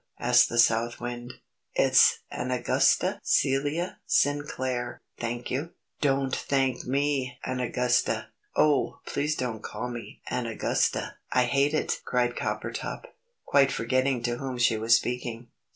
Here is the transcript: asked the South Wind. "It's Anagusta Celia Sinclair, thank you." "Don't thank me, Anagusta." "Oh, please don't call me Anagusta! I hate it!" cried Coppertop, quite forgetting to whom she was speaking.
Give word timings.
asked 0.19 0.49
the 0.49 0.57
South 0.57 0.99
Wind. 0.99 1.31
"It's 1.75 2.21
Anagusta 2.33 3.19
Celia 3.21 3.99
Sinclair, 4.07 4.99
thank 5.19 5.51
you." 5.51 5.73
"Don't 5.99 6.35
thank 6.35 6.85
me, 6.87 7.37
Anagusta." 7.45 8.29
"Oh, 8.55 8.97
please 9.05 9.35
don't 9.35 9.61
call 9.61 9.89
me 9.91 10.23
Anagusta! 10.31 11.17
I 11.31 11.43
hate 11.45 11.75
it!" 11.75 12.01
cried 12.03 12.35
Coppertop, 12.35 13.13
quite 13.45 13.71
forgetting 13.71 14.23
to 14.23 14.37
whom 14.37 14.57
she 14.57 14.75
was 14.75 14.95
speaking. 14.95 15.49